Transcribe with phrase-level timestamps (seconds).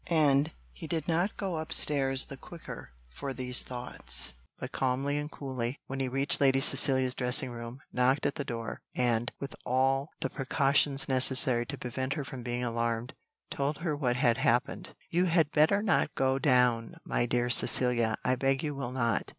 [0.07, 5.77] And he did not go upstairs the quicker for these thoughts, but calmly and coolly,
[5.85, 10.29] when he reached Lady Cecilia's dressing room, knocked at the door, and, with all the
[10.31, 13.13] precautions necessary to prevent her from being alarmed,
[13.51, 14.95] told her what had happened.
[15.11, 19.29] "You had better not go down, my dear Cecilia, I beg you will not.